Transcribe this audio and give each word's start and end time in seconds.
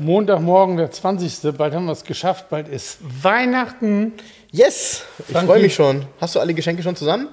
Montagmorgen, 0.00 0.76
der 0.76 0.90
20. 0.90 1.56
Bald 1.56 1.74
haben 1.74 1.84
wir 1.86 1.92
es 1.92 2.04
geschafft. 2.04 2.48
Bald 2.48 2.68
ist 2.68 2.98
Weihnachten. 3.22 4.12
Yes! 4.50 5.04
Ich 5.28 5.36
freue 5.36 5.60
mich 5.62 5.74
schon. 5.74 6.06
Hast 6.20 6.34
du 6.34 6.40
alle 6.40 6.54
Geschenke 6.54 6.82
schon 6.82 6.96
zusammen? 6.96 7.28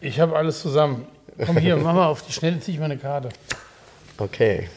Ich 0.00 0.20
habe 0.20 0.36
alles 0.36 0.60
zusammen. 0.60 1.06
Komm 1.44 1.56
hier, 1.56 1.76
mach 1.82 1.94
mal 1.94 2.06
auf 2.06 2.22
die 2.22 2.32
Schnelle, 2.32 2.60
zieh 2.60 2.72
ich 2.72 2.78
meine 2.78 2.96
Karte. 2.98 3.30
Okay. 4.18 4.68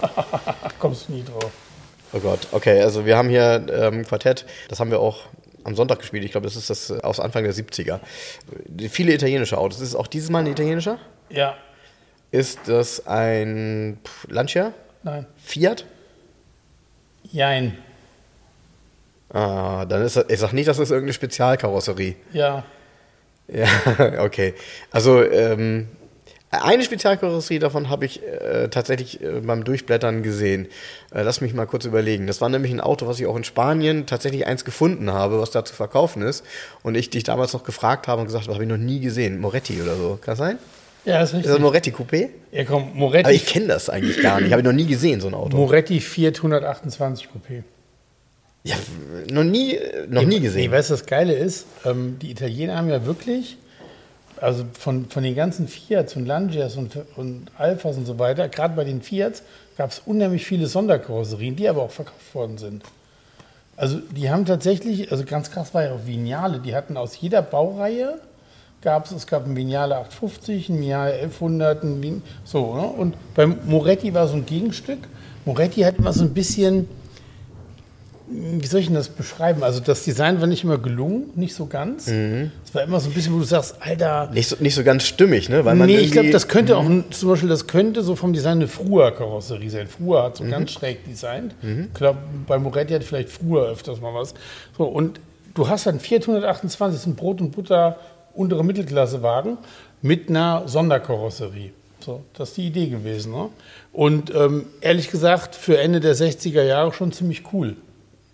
Kommst 0.78 1.08
du 1.08 1.12
nie 1.12 1.24
drauf. 1.24 1.50
Oh 2.12 2.20
Gott. 2.20 2.46
Okay, 2.52 2.80
also 2.80 3.04
wir 3.04 3.16
haben 3.16 3.28
hier 3.28 3.66
ähm, 3.70 4.04
Quartett. 4.04 4.46
Das 4.68 4.80
haben 4.80 4.90
wir 4.90 5.00
auch 5.00 5.22
am 5.64 5.74
Sonntag 5.74 5.98
gespielt. 5.98 6.24
Ich 6.24 6.30
glaube, 6.30 6.46
das 6.46 6.56
ist 6.56 6.70
das 6.70 6.90
äh, 6.90 7.00
aus 7.02 7.18
Anfang 7.20 7.42
der 7.42 7.52
70er. 7.52 7.98
Viele 8.88 9.12
italienische 9.12 9.58
Autos. 9.58 9.80
Ist 9.80 9.88
es 9.88 9.94
auch 9.96 10.06
dieses 10.06 10.30
Mal 10.30 10.40
ein 10.40 10.46
italienischer? 10.46 10.98
Ja, 11.28 11.56
Ist 12.30 12.60
das 12.66 13.06
ein 13.06 13.98
Lancia? 14.28 14.72
nein. 15.02 15.26
Fiat? 15.36 15.84
Jein. 17.32 17.76
Ah, 19.32 19.84
dann 19.84 20.02
ist 20.02 20.16
das, 20.16 20.26
ich 20.28 20.38
sag 20.38 20.52
nicht, 20.52 20.68
dass 20.68 20.76
das 20.76 20.90
irgendeine 20.90 21.12
Spezialkarosserie. 21.14 22.16
Ja. 22.32 22.64
Ja, 23.48 23.68
okay. 24.24 24.54
Also 24.90 25.22
ähm, 25.22 25.86
eine 26.50 26.82
Spezialkarosserie 26.82 27.60
davon 27.60 27.90
habe 27.90 28.04
ich 28.06 28.20
äh, 28.24 28.66
tatsächlich 28.68 29.22
äh, 29.22 29.40
beim 29.40 29.62
Durchblättern 29.62 30.24
gesehen. 30.24 30.66
Äh, 31.12 31.22
lass 31.22 31.40
mich 31.40 31.54
mal 31.54 31.66
kurz 31.66 31.84
überlegen. 31.84 32.26
Das 32.26 32.40
war 32.40 32.48
nämlich 32.48 32.72
ein 32.72 32.80
Auto, 32.80 33.06
was 33.06 33.20
ich 33.20 33.26
auch 33.26 33.36
in 33.36 33.44
Spanien 33.44 34.06
tatsächlich 34.06 34.46
eins 34.48 34.64
gefunden 34.64 35.12
habe, 35.12 35.40
was 35.40 35.52
da 35.52 35.64
zu 35.64 35.74
verkaufen 35.74 36.22
ist. 36.22 36.44
Und 36.82 36.96
ich 36.96 37.08
dich 37.08 37.22
damals 37.22 37.52
noch 37.52 37.62
gefragt 37.62 38.08
habe 38.08 38.20
und 38.20 38.26
gesagt 38.26 38.46
habe, 38.46 38.54
habe 38.54 38.64
ich 38.64 38.70
noch 38.70 38.76
nie 38.76 38.98
gesehen. 38.98 39.40
Moretti 39.40 39.80
oder 39.80 39.94
so. 39.94 40.18
Kann 40.20 40.32
das 40.32 40.38
sein? 40.38 40.58
Ja, 41.06 41.20
ist 41.22 41.28
Ist 41.28 41.32
das 41.32 41.38
richtig. 41.38 41.54
ein 41.56 41.62
Moretti 41.62 41.90
Coupé? 41.92 42.28
Ja, 42.52 42.64
komm, 42.64 42.82
Aber 42.84 42.94
Moretti, 42.94 43.30
ich 43.30 43.46
kenne 43.46 43.68
das 43.68 43.88
eigentlich 43.88 44.20
gar 44.20 44.40
nicht. 44.40 44.50
Habe 44.50 44.60
ich 44.60 44.66
noch 44.66 44.72
nie 44.72 44.86
gesehen, 44.86 45.20
so 45.20 45.28
ein 45.28 45.34
Auto. 45.34 45.56
Moretti 45.56 46.00
Fiat 46.00 46.36
128 46.36 47.28
Coupé. 47.28 47.62
Ja, 48.64 48.74
noch 49.30 49.44
nie, 49.44 49.78
noch 50.08 50.22
nie 50.22 50.26
Nee, 50.36 50.40
gesehen. 50.40 50.72
weißt 50.72 50.90
du, 50.90 50.94
das 50.94 51.06
Geile 51.06 51.34
ist, 51.34 51.66
ähm, 51.84 52.18
die 52.20 52.32
Italiener 52.32 52.76
haben 52.76 52.88
ja 52.90 53.06
wirklich, 53.06 53.56
also 54.40 54.64
von, 54.78 55.08
von 55.08 55.22
den 55.22 55.36
ganzen 55.36 55.68
Fiats 55.68 56.16
und 56.16 56.26
Lancias 56.26 56.74
und, 56.76 56.98
und 57.14 57.46
Alphas 57.56 57.96
und 57.96 58.06
so 58.06 58.18
weiter, 58.18 58.48
gerade 58.48 58.74
bei 58.74 58.82
den 58.82 59.02
Fiats 59.02 59.44
gab 59.78 59.90
es 59.92 60.02
unheimlich 60.04 60.44
viele 60.44 60.66
Sonderkarosserien, 60.66 61.54
die 61.54 61.68
aber 61.68 61.82
auch 61.82 61.92
verkauft 61.92 62.34
worden 62.34 62.58
sind. 62.58 62.82
Also 63.76 63.98
die 64.00 64.30
haben 64.30 64.44
tatsächlich, 64.46 65.12
also 65.12 65.24
ganz 65.24 65.52
krass 65.52 65.72
war 65.72 65.84
ja 65.84 65.92
auch 65.92 66.04
Vignale, 66.06 66.58
die 66.58 66.74
hatten 66.74 66.96
aus 66.96 67.16
jeder 67.20 67.42
Baureihe, 67.42 68.18
gab 68.86 69.06
es, 69.06 69.10
es 69.10 69.26
gab 69.26 69.44
ein 69.46 69.56
Vignale 69.56 69.96
850, 69.96 70.68
ein 70.68 70.78
Vignale 70.80 71.12
1100, 71.14 71.82
ein 71.82 72.00
Vin 72.04 72.22
so, 72.44 72.72
ne? 72.76 72.82
und 72.86 73.16
beim 73.34 73.58
Moretti 73.66 74.14
war 74.14 74.28
so 74.28 74.36
ein 74.36 74.46
Gegenstück. 74.46 75.00
Moretti 75.44 75.80
hat 75.80 75.98
immer 75.98 76.12
so 76.12 76.22
ein 76.22 76.32
bisschen, 76.32 76.86
wie 78.30 78.64
soll 78.66 78.78
ich 78.78 78.86
denn 78.86 78.94
das 78.94 79.08
beschreiben? 79.08 79.64
Also 79.64 79.80
das 79.80 80.04
Design 80.04 80.40
war 80.40 80.46
nicht 80.46 80.62
immer 80.62 80.78
gelungen, 80.78 81.30
nicht 81.34 81.52
so 81.56 81.66
ganz. 81.66 82.06
Es 82.06 82.74
war 82.76 82.84
immer 82.84 83.00
so 83.00 83.10
ein 83.10 83.12
bisschen, 83.14 83.34
wo 83.34 83.38
du 83.40 83.44
sagst, 83.44 83.74
Alter, 83.80 84.30
Nicht 84.32 84.48
so, 84.50 84.56
nicht 84.60 84.76
so 84.76 84.84
ganz 84.84 85.02
stimmig, 85.02 85.48
ne? 85.48 85.64
Weil 85.64 85.74
man 85.74 85.88
nee, 85.88 85.98
ich 85.98 86.12
glaube, 86.12 86.30
das 86.30 86.46
könnte 86.46 86.76
auch 86.76 86.84
ein- 86.84 87.06
zum 87.10 87.28
Beispiel, 87.30 87.48
das 87.48 87.66
könnte 87.66 88.02
so 88.02 88.14
vom 88.14 88.32
Design 88.32 88.58
eine 88.58 88.68
Frua-Karosserie 88.68 89.68
sein. 89.68 89.88
Frua 89.88 90.22
hat 90.26 90.36
so 90.36 90.44
ganz 90.44 90.70
schräg 90.70 91.04
designt. 91.04 91.56
Ich 91.62 91.94
glaube, 91.94 92.18
bei 92.46 92.56
Moretti 92.60 92.94
hat 92.94 93.02
vielleicht 93.02 93.30
Frua 93.30 93.64
öfters 93.64 94.00
mal 94.00 94.14
was. 94.14 94.34
So, 94.78 94.84
und 94.84 95.18
du 95.54 95.68
hast 95.68 95.86
dann 95.86 95.98
428, 95.98 96.78
das 96.94 97.00
ist 97.02 97.06
ein 97.06 97.16
Brot- 97.16 97.40
und 97.40 97.50
Butter 97.50 97.96
untere 98.36 98.64
Mittelklasse-Wagen 98.64 99.58
mit 100.02 100.28
einer 100.28 100.62
Sonderkarosserie. 100.66 101.70
So, 102.00 102.22
das 102.34 102.50
ist 102.50 102.56
die 102.58 102.66
Idee 102.68 102.86
gewesen. 102.88 103.32
Ne? 103.32 103.48
Und 103.92 104.32
ähm, 104.34 104.66
ehrlich 104.80 105.10
gesagt, 105.10 105.54
für 105.56 105.78
Ende 105.78 106.00
der 106.00 106.14
60er 106.14 106.62
Jahre 106.62 106.92
schon 106.92 107.12
ziemlich 107.12 107.42
cool. 107.52 107.76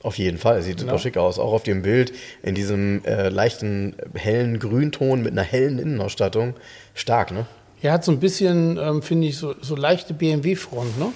Auf 0.03 0.19
jeden 0.19 0.37
Fall, 0.37 0.61
sieht 0.63 0.81
super 0.81 0.93
Ja. 0.93 0.99
schick 0.99 1.17
aus. 1.17 1.39
Auch 1.39 1.53
auf 1.53 1.63
dem 1.63 1.83
Bild 1.83 2.13
in 2.43 2.55
diesem 2.57 3.05
äh, 3.05 3.29
leichten 3.29 3.95
hellen 4.15 4.59
Grünton 4.59 5.23
mit 5.23 5.33
einer 5.33 5.43
hellen 5.43 5.79
Innenausstattung. 5.79 6.55
Stark, 6.95 7.31
ne? 7.31 7.47
Er 7.81 7.93
hat 7.93 8.05
so 8.05 8.13
ein 8.13 8.19
bisschen, 8.21 8.79
ähm, 8.79 9.01
finde 9.03 9.29
ich, 9.29 9.37
so, 9.39 9.55
so 9.61 9.75
leichte 9.77 10.13
BMW-Front, 10.13 10.99
ne? 10.99 11.07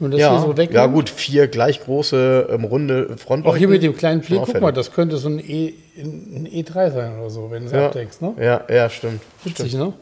Wenn 0.00 0.10
das 0.10 0.20
hier 0.20 0.40
so 0.40 0.56
weg 0.56 0.72
ja 0.72 0.86
gut, 0.86 1.08
vier 1.08 1.46
gleich 1.46 1.80
große 1.84 2.48
ähm, 2.50 2.64
runde 2.64 3.16
Fronten. 3.16 3.46
Auch 3.48 3.56
hier 3.56 3.68
mit 3.68 3.82
dem 3.82 3.96
kleinen 3.96 4.20
Blick, 4.22 4.40
guck 4.44 4.60
mal, 4.60 4.72
das 4.72 4.92
könnte 4.92 5.16
so 5.18 5.28
ein, 5.28 5.38
e, 5.38 5.74
ein 5.96 6.48
E3 6.52 6.90
sein 6.90 7.18
oder 7.18 7.30
so, 7.30 7.50
wenn 7.50 7.62
du 7.62 7.66
es 7.68 7.72
ja. 7.72 7.86
abdeckst, 7.86 8.20
ne? 8.20 8.34
ja, 8.40 8.62
ja, 8.68 8.90
stimmt. 8.90 9.20
Witzig, 9.44 9.68
stimmt. 9.68 9.84
ne? 9.84 9.92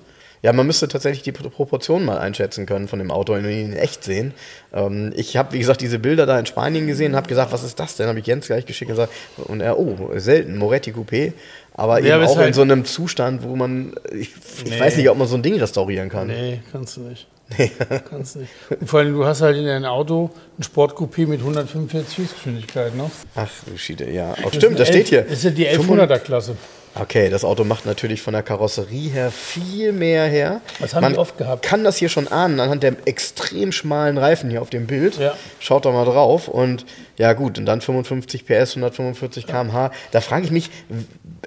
Ja, 0.45 0.53
man 0.53 0.67
müsste 0.67 0.89
tatsächlich 0.89 1.23
die 1.23 1.31
Pro- 1.31 1.49
Proportionen 1.51 2.05
mal 2.05 2.19
einschätzen 2.19 2.67
können 2.67 2.89
von 2.89 2.99
dem 2.99 3.13
Auto, 3.13 3.33
wenn 3.35 3.45
wir 3.45 3.51
ihn 3.53 3.73
in 3.73 3.77
echt 3.77 4.03
sehen. 4.03 4.35
Ähm, 4.73 5.13
ich 5.15 5.37
habe, 5.37 5.53
wie 5.53 5.61
gesagt, 5.61 5.81
diese 5.83 6.01
Bilder 6.01 6.27
da 6.27 6.37
in 6.37 6.47
Spanien 6.47 6.89
gesehen 6.89 7.13
und 7.13 7.17
habe 7.17 7.29
gesagt, 7.29 7.53
was 7.53 7.63
ist 7.63 7.79
das 7.79 7.95
denn? 7.95 8.09
Habe 8.09 8.19
ich 8.19 8.27
Jens 8.27 8.47
gleich 8.49 8.67
geschickt 8.67 8.91
und 8.91 8.97
gesagt, 8.97 9.13
und 9.37 9.61
er, 9.61 9.79
oh, 9.79 9.95
selten, 10.17 10.59
Moretti 10.59 10.91
Coupé. 10.91 11.33
Aber 11.75 12.01
Ja, 12.01 12.17
eben 12.17 12.27
auch 12.27 12.35
in 12.35 12.43
halt- 12.43 12.55
so 12.57 12.63
einem 12.63 12.85
Zustand, 12.85 13.45
wo 13.45 13.55
man, 13.55 13.93
ich, 14.13 14.31
ich 14.65 14.71
Nee. 14.71 14.81
weiß 14.81 14.97
nicht, 14.97 15.09
ob 15.11 15.17
man 15.17 15.29
so 15.29 15.37
ein 15.37 15.43
Ding 15.43 15.55
restaurieren 15.61 16.09
kann. 16.09 16.27
Nee, 16.27 16.61
kannst 16.73 16.97
du 16.97 17.03
nicht. 17.03 17.29
kannst 18.11 18.35
du 18.35 18.41
nicht. 18.41 18.53
Und 18.81 18.89
vor 18.89 19.01
allem, 19.01 19.15
du 19.15 19.25
hast 19.25 19.41
halt 19.41 19.57
in 19.57 19.67
deinem 19.67 19.85
Auto 19.85 20.31
ein 20.59 20.63
Sportcoupé 20.63 21.27
mit 21.27 21.41
145 21.41 22.19
Höchstgeschwindigkeit, 22.19 22.95
ne? 22.95 23.11
Ach, 23.35 23.51
du 23.67 23.77
Schiede, 23.77 24.11
ja. 24.11 24.35
Auch 24.45 24.53
stimmt, 24.53 24.79
das 24.79 24.89
steht 24.89 25.09
hier. 25.09 25.23
Das 25.23 25.39
ist 25.39 25.45
ja 25.45 25.51
die 25.51 25.69
1100er-Klasse. 25.69 26.57
Okay, 26.95 27.31
das 27.31 27.43
Auto 27.43 27.65
macht 27.65 27.87
natürlich 27.87 28.21
von 28.21 28.35
der 28.35 28.43
Karosserie 28.43 29.09
her 29.09 29.31
viel 29.31 29.93
mehr 29.93 30.27
her. 30.27 30.61
Das 30.79 30.95
haben 30.95 31.03
Man 31.03 31.15
die 31.15 31.19
oft 31.19 31.39
gehabt. 31.39 31.65
kann 31.65 31.85
das 31.85 31.97
hier 31.97 32.11
schon 32.11 32.29
ahnen, 32.29 32.61
anhand 32.61 32.83
der 32.83 32.97
extrem 33.07 33.73
schmalen 33.73 34.19
Reifen 34.19 34.51
hier 34.51 34.61
auf 34.61 34.69
dem 34.69 34.87
Bild. 34.87 35.17
Ja. 35.17 35.35
Schaut 35.59 35.87
doch 35.87 35.93
mal 35.95 36.05
drauf. 36.05 36.49
Und 36.49 36.85
ja 37.17 37.33
gut, 37.33 37.59
und 37.59 37.65
dann 37.65 37.81
55 37.81 38.45
PS, 38.45 38.77
145 38.77 39.47
km/h. 39.47 39.91
Da 40.11 40.21
frage 40.21 40.45
ich 40.45 40.51
mich, 40.51 40.71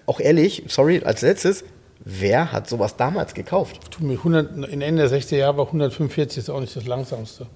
auch 0.07 0.19
ehrlich, 0.19 0.63
sorry, 0.67 1.01
als 1.05 1.21
letztes, 1.21 1.63
wer 2.05 2.51
hat 2.51 2.69
sowas 2.69 2.95
damals 2.95 3.33
gekauft? 3.33 3.79
Du, 3.97 4.05
mit 4.05 4.19
100, 4.19 4.69
in 4.69 4.81
Ende 4.81 5.07
der 5.07 5.19
60er 5.19 5.35
Jahre 5.35 5.57
war 5.57 5.65
145 5.65 6.37
ist 6.37 6.49
auch 6.49 6.61
nicht 6.61 6.75
das 6.75 6.85
langsamste. 6.85 7.47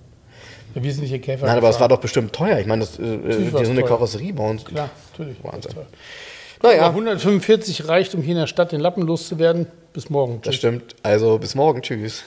Der 0.76 0.84
wesentliche 0.84 1.20
Käfer. 1.20 1.46
Nein, 1.46 1.58
aber 1.58 1.70
es 1.70 1.80
war 1.80 1.88
doch 1.88 2.00
bestimmt 2.00 2.34
teuer. 2.34 2.60
Ich 2.60 2.68
meine, 2.68 2.82
das, 2.82 3.00
äh, 3.00 3.18
die, 3.18 3.54
war's 3.54 3.66
so 3.66 3.72
eine. 3.72 3.84
Karosserie 3.84 4.34
bauen. 4.34 4.64
Klar, 4.64 4.90
natürlich. 5.12 5.44
Wahnsinn. 5.44 5.72
Naja, 6.62 6.88
145 6.88 7.88
reicht, 7.88 8.14
um 8.14 8.22
hier 8.22 8.34
in 8.34 8.40
der 8.40 8.48
Stadt 8.48 8.72
den 8.72 8.82
Lappen 8.82 9.04
loszuwerden. 9.04 9.68
Bis 9.94 10.10
morgen. 10.10 10.42
das 10.42 10.52
Tschüss. 10.52 10.60
stimmt. 10.60 10.96
Also 11.02 11.38
bis 11.40 11.56
morgen. 11.56 11.82
Tschüss. 11.82 12.24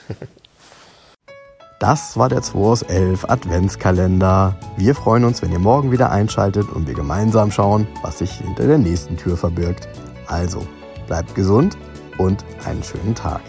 Das 1.79 2.17
war 2.17 2.29
der 2.29 2.41
2 2.41 2.59
aus 2.59 2.81
11 2.81 3.25
Adventskalender. 3.25 4.55
Wir 4.77 4.95
freuen 4.95 5.25
uns, 5.25 5.41
wenn 5.41 5.51
ihr 5.51 5.59
morgen 5.59 5.91
wieder 5.91 6.11
einschaltet 6.11 6.69
und 6.69 6.87
wir 6.87 6.93
gemeinsam 6.93 7.51
schauen, 7.51 7.87
was 8.01 8.19
sich 8.19 8.31
hinter 8.31 8.67
der 8.67 8.77
nächsten 8.77 9.17
Tür 9.17 9.35
verbirgt. 9.35 9.89
Also, 10.27 10.65
bleibt 11.07 11.35
gesund 11.35 11.77
und 12.17 12.43
einen 12.65 12.83
schönen 12.83 13.15
Tag. 13.15 13.41